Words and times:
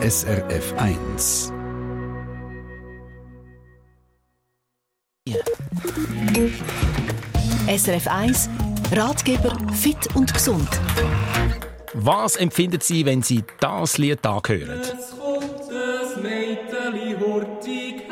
SRF 0.00 0.74
1. 0.76 1.52
SRF 7.66 8.06
1 8.06 8.48
Ratgeber 8.92 9.56
fit 9.74 9.96
und 10.14 10.32
gesund. 10.32 10.68
Was 11.94 12.36
empfinden 12.36 12.80
Sie, 12.80 13.04
wenn 13.06 13.22
Sie 13.22 13.42
das 13.58 13.98
Lied 13.98 14.20
da 14.22 14.40
hören? 14.46 14.80
Es 14.80 15.18
kommt 15.18 15.68
ein 15.68 16.22
Mädeli 16.22 17.16
hurtig 17.18 18.08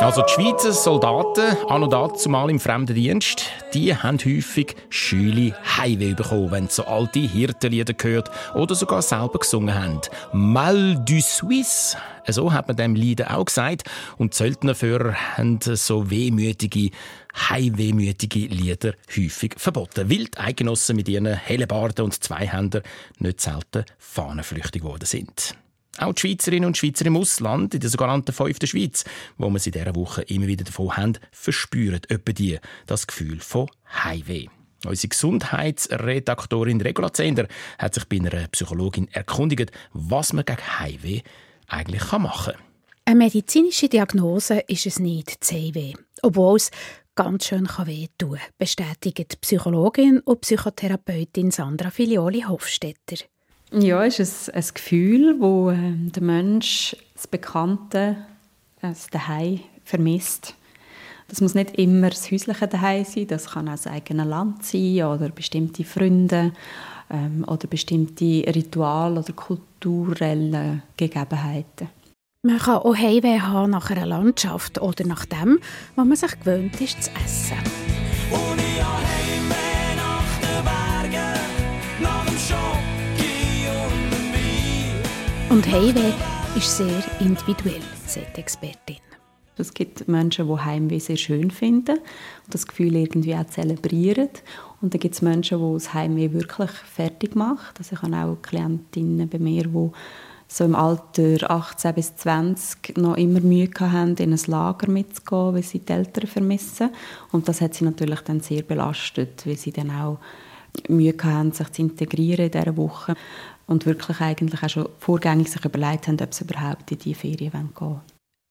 Also 0.00 0.22
die 0.22 0.32
Schweizer 0.32 0.72
Soldaten, 0.72 1.56
an 1.68 1.82
und 1.82 1.92
dazumal 1.92 2.48
im 2.50 2.58
Fremdendienst, 2.58 3.44
die 3.74 3.94
haben 3.94 4.18
häufig 4.18 4.74
Schüle 4.88 5.54
Heimweh 5.76 6.14
bekommen, 6.14 6.50
wenn 6.50 6.68
sie 6.68 6.76
so 6.76 6.84
alte 6.84 7.20
Hirtenlieder 7.20 7.94
gehört 7.94 8.30
oder 8.54 8.74
sogar 8.74 9.02
selber 9.02 9.38
gesungen 9.38 9.74
haben. 9.74 10.00
Mal 10.32 11.02
du 11.04 11.20
Suisse, 11.20 11.96
so 12.28 12.52
hat 12.52 12.68
man 12.68 12.76
dem 12.76 12.94
Lied 12.94 13.26
auch 13.26 13.44
gesagt. 13.44 13.84
Und 14.18 14.32
die 14.32 14.38
Söldnerführer 14.38 15.14
haben 15.36 15.60
so 15.60 16.10
wehmütige, 16.10 16.90
heimwehmütige 17.34 18.46
Lieder 18.46 18.94
häufig 19.16 19.54
verboten, 19.56 20.10
weil 20.10 20.24
die 20.24 20.38
Eidgenossen 20.38 20.96
mit 20.96 21.08
ihren 21.08 21.26
Hellebarden 21.26 22.04
und 22.04 22.22
Zweihändern 22.22 22.82
nicht 23.18 23.40
selten 23.40 23.84
fahnenflüchtig 23.98 24.82
geworden 24.82 25.06
sind. 25.06 25.54
Auch 26.00 26.14
die 26.14 26.20
Schweizerinnen 26.20 26.66
und 26.66 26.78
Schweizer 26.78 27.04
im 27.04 27.18
Ausland, 27.18 27.74
in 27.74 27.80
der 27.80 27.90
sogenannten 27.90 28.32
fünften 28.32 28.66
Schweiz, 28.66 29.04
wo 29.36 29.50
wir 29.50 29.58
sie 29.58 29.68
in 29.68 29.74
dieser 29.74 29.94
Woche 29.94 30.22
immer 30.22 30.46
wieder 30.46 30.64
davon 30.64 30.96
haben, 30.96 31.18
verspüren 31.30 32.00
etwa 32.08 32.32
die 32.32 32.58
das 32.86 33.06
Gefühl 33.06 33.38
von 33.40 33.68
Heimweh. 34.02 34.46
Unsere 34.86 35.08
Gesundheitsredaktorin 35.08 36.80
Regula 36.80 37.12
Zender 37.12 37.48
hat 37.78 37.92
sich 37.92 38.06
bei 38.06 38.16
einer 38.16 38.48
Psychologin 38.48 39.08
erkundigt, 39.08 39.72
was 39.92 40.32
man 40.32 40.46
gegen 40.46 40.78
Heimweh 40.78 41.20
eigentlich 41.66 42.10
machen 42.12 42.54
kann. 42.54 42.62
Eine 43.04 43.16
medizinische 43.16 43.90
Diagnose 43.90 44.60
ist 44.68 44.86
es 44.86 44.98
nicht, 45.00 45.38
Heimweh. 45.52 45.92
Obwohl 46.22 46.56
es 46.56 46.70
ganz 47.14 47.44
schön 47.44 47.68
wehtun 47.68 48.38
kann, 48.38 48.48
bestätigt 48.56 49.38
Psychologin 49.42 50.20
und 50.20 50.40
Psychotherapeutin 50.40 51.50
Sandra 51.50 51.90
Filioli 51.90 52.40
Hofstetter. 52.48 53.22
Ja, 53.72 54.04
es 54.04 54.18
ist 54.18 54.50
ein, 54.50 54.62
ein 54.62 54.74
Gefühl, 54.74 55.36
wo 55.38 55.70
äh, 55.70 55.92
der 55.94 56.22
Mensch 56.22 56.96
das 57.14 57.26
Bekannte, 57.26 58.16
das 58.80 59.08
Daheim 59.10 59.60
vermisst. 59.84 60.54
Das 61.28 61.40
muss 61.40 61.54
nicht 61.54 61.76
immer 61.78 62.10
das 62.10 62.30
häusliche 62.30 62.66
Daheim 62.66 63.04
sein, 63.04 63.28
das 63.28 63.50
kann 63.50 63.68
auch 63.68 63.72
das 63.72 63.86
eigene 63.86 64.24
Land 64.24 64.64
sein 64.64 65.04
oder 65.04 65.28
bestimmte 65.28 65.84
Freunde 65.84 66.52
ähm, 67.08 67.44
oder 67.46 67.68
bestimmte 67.68 68.44
Rituale 68.52 69.20
oder 69.20 69.32
kulturelle 69.32 70.82
Gegebenheiten. 70.96 71.88
Man 72.42 72.58
kann 72.58 72.78
auch 72.78 72.96
Heimweh 72.96 73.38
haben 73.38 73.70
nach 73.70 73.90
einer 73.90 74.06
Landschaft 74.06 74.80
oder 74.80 75.06
nach 75.06 75.26
dem, 75.26 75.60
was 75.94 76.06
man 76.06 76.16
sich 76.16 76.40
gewöhnt 76.40 76.80
ist 76.80 77.04
zu 77.04 77.10
essen. 77.24 77.58
Und 85.60 85.70
Heimweh 85.70 86.14
ist 86.56 86.78
sehr 86.78 87.02
individuell, 87.20 87.82
sagt 88.06 88.34
die 88.34 88.40
Expertin. 88.40 88.96
Es 89.58 89.74
gibt 89.74 90.08
Menschen, 90.08 90.48
die 90.48 90.58
Heimweh 90.58 90.98
sehr 90.98 91.18
schön 91.18 91.50
finden 91.50 91.98
und 91.98 92.54
das 92.54 92.66
Gefühl 92.66 92.96
irgendwie 92.96 93.34
auch 93.34 93.44
zelebrieren. 93.44 94.30
Und 94.80 94.94
dann 94.94 95.00
gibt 95.00 95.16
es 95.16 95.20
Menschen, 95.20 95.58
die 95.58 95.74
das 95.74 95.92
Heimweh 95.92 96.32
wirklich 96.32 96.70
fertig 96.70 97.36
macht. 97.36 97.78
Also 97.78 97.94
ich 97.94 98.00
habe 98.00 98.16
auch 98.16 98.40
Klientinnen 98.40 99.28
bei 99.28 99.38
mir, 99.38 99.64
die 99.64 99.90
so 100.48 100.64
im 100.64 100.74
Alter 100.74 101.50
18 101.50 101.94
bis 101.94 102.16
20 102.16 102.96
noch 102.96 103.18
immer 103.18 103.40
Mühe 103.40 103.68
haben, 103.78 104.16
in 104.16 104.32
ein 104.32 104.40
Lager 104.46 104.90
mitzugehen, 104.90 105.56
weil 105.56 105.62
sie 105.62 105.80
die 105.80 105.92
Eltern 105.92 106.26
vermissen. 106.26 106.88
Und 107.32 107.48
das 107.48 107.60
hat 107.60 107.74
sie 107.74 107.84
natürlich 107.84 108.20
dann 108.20 108.40
sehr 108.40 108.62
belastet, 108.62 109.46
weil 109.46 109.58
sie 109.58 109.72
dann 109.72 109.90
auch 109.90 110.20
Mühe 110.88 111.14
haben, 111.22 111.52
sich 111.52 111.70
zu 111.70 111.82
integrieren 111.82 112.46
in 112.46 112.50
dieser 112.50 112.76
Woche 112.78 113.14
und 113.70 113.86
wirklich 113.86 114.20
eigentlich 114.20 114.62
auch 114.62 114.68
schon 114.68 114.88
vorgängig 114.98 115.48
sich 115.48 115.64
überlegt 115.64 116.08
haben, 116.08 116.20
ob 116.20 116.34
sie 116.34 116.44
überhaupt 116.44 116.90
in 116.90 116.98
diese 116.98 117.18
Ferien 117.18 117.52
gehen 117.52 117.70
wollen. 117.76 118.00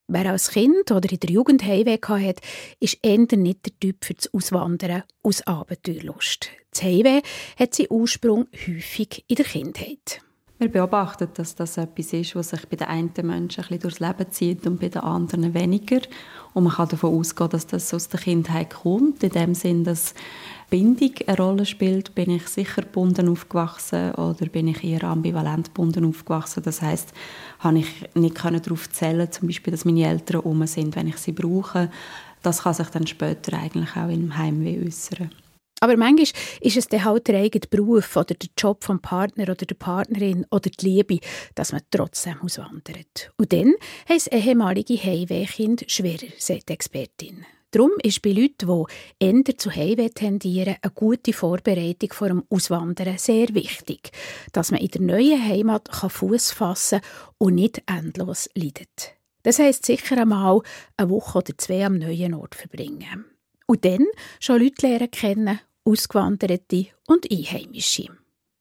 Wer 0.08 0.32
als 0.32 0.50
Kind 0.50 0.90
oder 0.90 1.12
in 1.12 1.20
der 1.20 1.30
Jugend 1.30 1.62
Heimweh 1.62 1.98
hat, 2.00 2.40
ist 2.80 2.98
eher 3.02 3.18
nicht 3.36 3.66
der 3.66 3.78
Typ 3.78 4.04
für 4.04 4.14
das 4.14 4.32
Auswandern 4.34 5.04
aus 5.22 5.46
Abenteuerlust. 5.46 6.48
Das 6.72 6.82
Heimweh 6.82 7.20
hat 7.56 7.74
seinen 7.74 7.90
Ursprung 7.90 8.46
häufig 8.66 9.24
in 9.28 9.36
der 9.36 9.44
Kindheit. 9.44 10.20
Wir 10.60 10.70
beobachten, 10.70 11.26
dass 11.32 11.54
das 11.54 11.78
etwas 11.78 12.12
ist, 12.12 12.36
was 12.36 12.50
sich 12.50 12.68
bei 12.68 12.76
den 12.76 12.86
einen 12.88 13.10
Menschen 13.22 13.64
ein 13.64 13.68
bisschen 13.68 13.80
durchs 13.80 13.98
Leben 13.98 14.30
zieht 14.30 14.66
und 14.66 14.78
bei 14.78 14.90
den 14.90 15.00
anderen 15.00 15.54
weniger. 15.54 16.02
Und 16.52 16.64
man 16.64 16.74
kann 16.74 16.90
davon 16.90 17.18
ausgehen, 17.18 17.48
dass 17.48 17.66
das 17.66 17.94
aus 17.94 18.10
der 18.10 18.20
Kindheit 18.20 18.68
kommt, 18.68 19.22
in 19.22 19.30
dem 19.30 19.54
Sinn, 19.54 19.84
dass 19.84 20.12
Bindung 20.68 21.12
eine 21.26 21.36
Rolle 21.38 21.64
spielt. 21.64 22.14
Bin 22.14 22.28
ich 22.28 22.46
sicher 22.46 22.82
gebunden 22.82 23.30
aufgewachsen 23.30 24.12
oder 24.16 24.44
bin 24.52 24.68
ich 24.68 24.84
eher 24.84 25.04
ambivalent 25.04 25.68
gebunden 25.68 26.04
aufgewachsen? 26.04 26.62
Das 26.62 26.82
heißt, 26.82 27.14
habe 27.60 27.78
ich 27.78 28.10
nicht 28.12 28.44
darauf 28.44 28.90
zählen, 28.90 29.32
zum 29.32 29.48
Beispiel, 29.48 29.70
dass 29.70 29.86
meine 29.86 30.06
Eltern 30.06 30.42
um 30.42 30.66
sind, 30.66 30.94
wenn 30.94 31.08
ich 31.08 31.16
sie 31.16 31.32
brauche. 31.32 31.90
Das 32.42 32.64
kann 32.64 32.74
sich 32.74 32.88
dann 32.88 33.06
später 33.06 33.56
eigentlich 33.56 33.96
auch 33.96 34.10
im 34.10 34.36
Heimweh 34.36 34.86
äußern. 34.86 35.30
Aber 35.80 35.96
manchmal 35.96 36.28
ist 36.60 36.76
es 36.76 36.88
dann 36.88 37.04
halt 37.04 37.26
der 37.26 37.40
eigene 37.40 37.66
Beruf 37.68 38.14
oder 38.16 38.34
der 38.34 38.50
Job 38.56 38.84
vom 38.84 39.00
Partner 39.00 39.44
oder 39.44 39.54
der 39.54 39.74
Partnerin 39.74 40.46
oder 40.50 40.68
die 40.68 40.86
Liebe, 40.86 41.20
dass 41.54 41.72
man 41.72 41.80
trotzdem 41.90 42.40
auswandert. 42.42 43.32
Und 43.38 43.52
dann 43.52 43.74
haben 44.06 44.16
es 44.16 44.26
ehemalige 44.26 45.02
Heimwehkinder 45.02 45.86
schwerer, 45.88 46.28
sagt 46.38 46.68
die 46.68 46.74
Expertin. 46.74 47.46
Darum 47.70 47.92
ist 48.02 48.20
bei 48.20 48.32
Leuten, 48.32 48.66
die 49.20 49.24
eher 49.24 49.56
zu 49.56 49.70
Heimweh 49.70 50.08
tendieren, 50.08 50.76
eine 50.82 50.92
gute 50.92 51.32
Vorbereitung 51.32 52.12
vor 52.12 52.28
dem 52.28 52.44
Auswandern 52.50 53.16
sehr 53.16 53.54
wichtig, 53.54 54.10
dass 54.52 54.72
man 54.72 54.80
in 54.80 54.88
der 54.88 55.00
neuen 55.00 55.42
Heimat 55.42 55.88
Fuß 55.88 56.50
fassen 56.50 57.00
kann 57.00 57.10
und 57.38 57.54
nicht 57.54 57.82
endlos 57.86 58.50
leidet. 58.54 59.14
Das 59.44 59.60
heisst 59.60 59.86
sicher 59.86 60.18
einmal 60.18 60.60
eine 60.96 61.10
Woche 61.10 61.38
oder 61.38 61.56
zwei 61.56 61.86
am 61.86 61.98
neuen 61.98 62.34
Ort 62.34 62.56
verbringen. 62.56 63.24
Und 63.66 63.84
dann 63.84 64.04
schon 64.40 64.60
Leute 64.60 64.86
lernen 64.86 65.10
kennen 65.12 65.60
Ausgewanderte 65.90 66.86
und 67.06 67.30
Einheimische. 67.30 68.06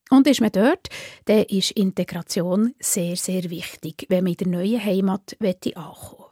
Und 0.10 0.28
ist 0.28 0.42
man 0.42 0.52
dort, 0.52 0.90
dann 1.26 1.44
ist 1.44 1.72
Integration 1.72 2.74
sehr, 2.80 3.16
sehr 3.16 3.50
wichtig, 3.50 4.08
wenn 4.10 4.24
man 4.24 4.34
in 4.34 4.38
der 4.38 4.48
neuen 4.48 4.84
Heimat 4.84 5.38
ankommen. 5.40 6.26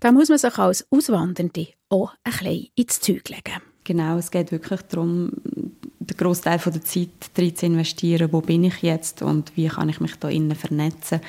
Da 0.00 0.12
muss 0.12 0.28
man 0.28 0.38
sich 0.38 0.58
als 0.58 0.86
Auswandernde 0.90 1.68
auch 1.90 2.12
ein 2.24 2.32
bisschen 2.32 2.68
ins 2.74 3.00
Zeug 3.00 3.28
legen. 3.28 3.62
Genau, 3.84 4.18
es 4.18 4.30
geht 4.30 4.50
wirklich 4.50 4.82
darum, 4.82 5.30
den 5.44 6.16
Großteil 6.16 6.58
der 6.58 6.84
Zeit 6.84 7.08
darin 7.34 7.56
zu 7.56 7.66
investieren, 7.66 8.32
wo 8.32 8.40
bin 8.40 8.64
ich 8.64 8.82
jetzt 8.82 9.22
und 9.22 9.56
wie 9.56 9.68
kann 9.68 9.88
ich 9.88 10.00
mich 10.00 10.16
da 10.16 10.28
innen 10.28 10.56
vernetzen. 10.56 11.20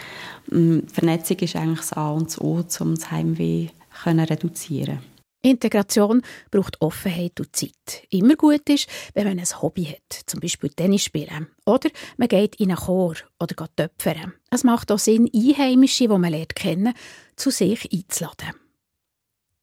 Mm, 0.50 0.80
Vernetzung 0.92 1.38
ist 1.40 1.56
eigentlich 1.56 1.80
das 1.80 1.94
A 1.94 2.12
und 2.12 2.28
das 2.28 2.42
O, 2.42 2.64
um 2.80 2.96
das 2.96 3.12
Heimweh 3.12 3.70
zu 4.04 4.10
reduzieren. 4.10 5.00
Integration 5.42 6.22
braucht 6.52 6.82
Offenheit 6.82 7.40
und 7.40 7.56
Zeit. 7.56 8.04
Immer 8.10 8.36
gut 8.36 8.68
ist, 8.70 8.90
wenn 9.14 9.28
man 9.28 9.40
ein 9.40 9.62
Hobby 9.62 9.86
hat, 9.86 10.24
zum 10.26 10.40
Beispiel 10.40 10.70
Tennis 10.70 11.04
spielen. 11.04 11.48
Oder 11.66 11.90
man 12.18 12.28
geht 12.28 12.56
in 12.56 12.72
einen 12.72 12.78
Chor 12.78 13.16
oder 13.40 13.56
geht 13.56 13.78
töpfern. 13.78 14.34
Es 14.50 14.64
macht 14.64 14.92
auch 14.92 15.00
Sinn, 15.00 15.30
Einheimische, 15.34 16.08
die 16.08 16.18
man 16.18 16.32
lernt 16.32 16.56
kennen, 16.56 16.94
zu 17.36 17.52
sich 17.52 17.90
einzuladen. 17.92 18.54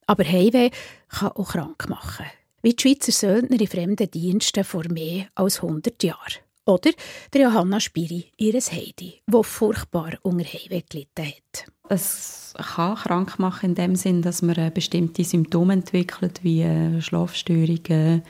Aber 0.06 0.24
Heimweh 0.24 0.70
kann 1.08 1.32
auch 1.32 1.52
krank 1.52 1.88
machen. 1.88 2.26
Wie 2.62 2.74
die 2.74 2.80
Schweizer 2.82 3.12
Söldner 3.12 3.60
in 3.60 3.66
fremden 3.66 4.10
Diensten 4.10 4.64
vor 4.64 4.88
mehr 4.88 5.28
als 5.34 5.62
100 5.62 6.02
Jahren. 6.02 6.40
Oder 6.64 6.90
der 7.32 7.42
Johanna 7.42 7.80
Spiri, 7.80 8.32
ihres 8.36 8.72
Heidi, 8.72 9.22
wo 9.26 9.42
furchtbar 9.42 10.14
unter 10.22 10.44
Heimweh 10.44 10.82
gelitten 10.88 11.26
hat. 11.26 11.66
Es 11.88 12.54
kann 12.56 12.96
krank 12.96 13.38
machen 13.38 13.70
in 13.70 13.74
dem 13.74 13.96
Sinn, 13.96 14.22
dass 14.22 14.42
man 14.42 14.72
bestimmte 14.72 15.24
Symptome 15.24 15.74
entwickelt, 15.74 16.40
wie 16.42 16.62
äh, 16.62 17.00
Schlafstörungen, 17.00 18.22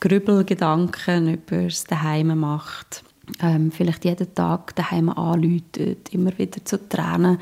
Grübelgedanken 0.00 1.34
über 1.34 1.62
das 1.64 1.84
Daheim 1.84 2.38
macht, 2.38 3.04
ähm, 3.40 3.72
vielleicht 3.72 4.04
jeden 4.04 4.34
Tag 4.34 4.76
daheim 4.76 5.08
anläutet, 5.08 6.12
immer 6.12 6.36
wieder 6.38 6.64
zu 6.64 6.88
Tränen 6.88 7.38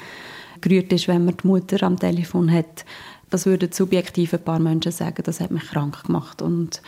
gerührt 0.61 0.93
ist, 0.93 1.09
wenn 1.09 1.25
man 1.25 1.37
die 1.37 1.47
Mutter 1.47 1.83
am 1.83 1.99
Telefon 1.99 2.51
hat. 2.53 2.85
Das 3.31 3.47
würden 3.47 3.73
subjektiv 3.73 4.35
ein 4.35 4.45
paar 4.45 4.59
Menschen 4.59 4.93
sagen, 4.93 5.23
das 5.25 5.41
hat 5.41 5.51
mich 5.51 5.65
krank 5.65 6.05
gemacht 6.05 6.43
und 6.43 6.83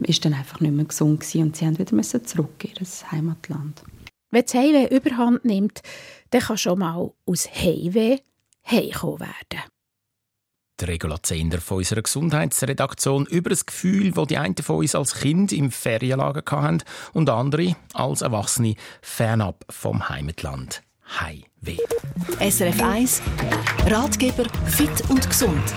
ist 0.00 0.24
dann 0.24 0.34
einfach 0.34 0.60
nicht 0.60 0.74
mehr 0.74 0.86
gesund 0.86 1.20
gewesen 1.20 1.42
und 1.42 1.56
sie 1.56 1.66
haben 1.66 1.78
wieder 1.78 2.24
zurück 2.24 2.64
in 2.64 2.70
ihr 2.70 3.12
Heimatland. 3.12 3.82
Wenn 4.30 4.44
das 4.44 4.54
Heimweh 4.54 4.94
überhand 4.94 5.44
nimmt, 5.44 5.82
dann 6.30 6.40
kann 6.40 6.58
schon 6.58 6.78
mal 6.78 7.10
aus 7.26 7.48
Heimweh 7.52 8.18
heimkommen 8.64 9.20
werden. 9.20 9.64
der 10.80 10.88
Regula 10.88 11.22
Zehnder 11.22 11.60
von 11.60 11.78
unserer 11.78 12.00
Gesundheitsredaktion 12.02 13.26
über 13.26 13.50
das 13.50 13.66
Gefühl, 13.66 14.12
das 14.12 14.26
die 14.28 14.38
einen 14.38 14.56
von 14.56 14.76
uns 14.76 14.94
als 14.94 15.14
Kind 15.14 15.52
im 15.52 15.70
Ferienlager 15.70 16.42
hatten 16.50 16.82
und 17.12 17.28
andere 17.28 17.76
als 17.92 18.22
Erwachsene 18.22 18.76
fernab 19.02 19.64
vom 19.68 20.08
Heimatland. 20.08 20.82
Heimweh. 21.20 21.76
SRF 22.38 22.82
1 22.82 23.22
Ratgeber 23.86 24.46
Fit 24.66 25.10
und 25.10 25.28
Gesund. 25.28 25.74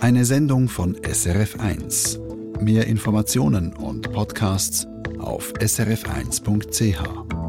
Eine 0.00 0.24
Sendung 0.24 0.68
von 0.68 0.96
SRF 1.04 1.60
1. 1.60 2.18
Mehr 2.60 2.86
Informationen 2.86 3.72
und 3.72 4.12
Podcasts 4.12 4.86
auf 5.22 5.52
srf1.ch. 5.54 7.41